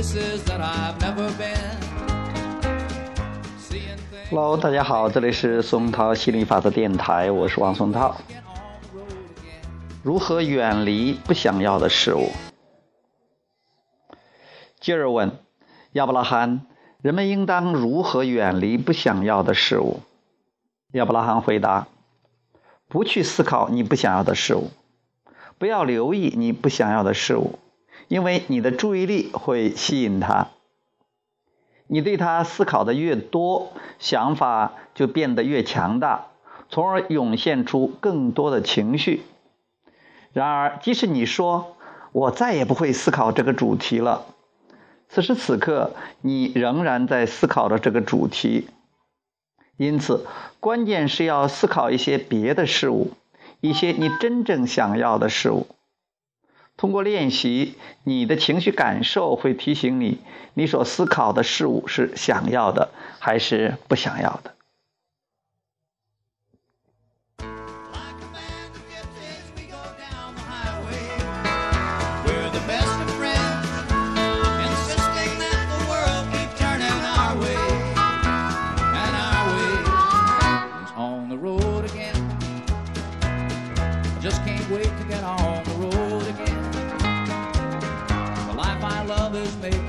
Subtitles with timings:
[0.00, 1.76] Places that i've never been
[4.30, 8.16] hello 大家好，这里是松涛心理法则电台，我是王松涛。
[10.02, 12.30] 如何远离不想要的事物？
[14.80, 15.32] 接着问
[15.92, 16.62] 亚伯拉罕：
[17.02, 20.00] 人们应当如何远离不想要的事物？
[20.92, 21.88] 亚伯拉罕回答：
[22.88, 24.70] 不去思考你不想要的事物，
[25.58, 27.58] 不要留意你不想要的事物，
[28.10, 30.48] 因为你的注意力会吸引它。
[31.86, 36.26] 你对它思考的越多，想法就变得越强大，
[36.68, 39.22] 从而涌现出更多的情绪。
[40.32, 41.76] 然而，即使你说
[42.10, 44.26] “我再也不会思考这个主题了”，
[45.08, 48.66] 此时此刻你仍然在思考着这个主题。
[49.76, 50.26] 因此，
[50.58, 53.12] 关键是要思考一些别的事物，
[53.60, 55.68] 一些你真正想要的事物。
[56.80, 60.16] 通过练习，你的情绪感受会提醒你，
[60.54, 64.54] 你所思考的事物是想要的还是不想要的。
[89.30, 89.79] others may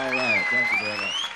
[0.00, 1.29] All right, thank you very much.